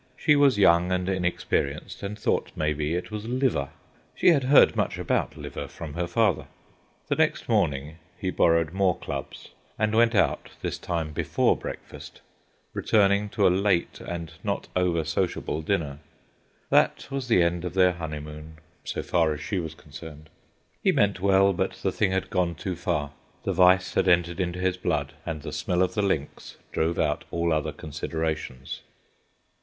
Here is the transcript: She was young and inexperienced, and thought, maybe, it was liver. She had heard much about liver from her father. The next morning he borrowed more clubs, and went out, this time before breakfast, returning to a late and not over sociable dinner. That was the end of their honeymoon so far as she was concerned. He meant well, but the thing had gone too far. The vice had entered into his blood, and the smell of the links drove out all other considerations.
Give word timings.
She 0.17 0.35
was 0.35 0.57
young 0.57 0.91
and 0.91 1.07
inexperienced, 1.07 2.01
and 2.01 2.17
thought, 2.17 2.49
maybe, 2.55 2.95
it 2.95 3.11
was 3.11 3.25
liver. 3.27 3.69
She 4.15 4.29
had 4.29 4.45
heard 4.45 4.75
much 4.75 4.97
about 4.97 5.37
liver 5.37 5.67
from 5.67 5.93
her 5.93 6.07
father. 6.07 6.47
The 7.07 7.13
next 7.15 7.47
morning 7.47 7.97
he 8.17 8.31
borrowed 8.31 8.73
more 8.73 8.97
clubs, 8.97 9.49
and 9.77 9.93
went 9.93 10.15
out, 10.15 10.53
this 10.63 10.79
time 10.79 11.11
before 11.13 11.55
breakfast, 11.55 12.21
returning 12.73 13.29
to 13.29 13.47
a 13.47 13.53
late 13.53 13.99
and 14.01 14.31
not 14.43 14.67
over 14.75 15.03
sociable 15.03 15.61
dinner. 15.61 15.99
That 16.71 17.07
was 17.11 17.27
the 17.27 17.43
end 17.43 17.63
of 17.63 17.75
their 17.75 17.91
honeymoon 17.93 18.57
so 18.83 19.03
far 19.03 19.35
as 19.35 19.41
she 19.41 19.59
was 19.59 19.75
concerned. 19.75 20.31
He 20.81 20.91
meant 20.91 21.19
well, 21.19 21.53
but 21.53 21.73
the 21.73 21.91
thing 21.91 22.09
had 22.09 22.31
gone 22.31 22.55
too 22.55 22.75
far. 22.75 23.11
The 23.43 23.53
vice 23.53 23.93
had 23.93 24.07
entered 24.07 24.39
into 24.39 24.57
his 24.57 24.77
blood, 24.77 25.13
and 25.27 25.43
the 25.43 25.53
smell 25.53 25.83
of 25.83 25.93
the 25.93 26.01
links 26.01 26.57
drove 26.71 26.97
out 26.97 27.23
all 27.29 27.53
other 27.53 27.71
considerations. 27.71 28.81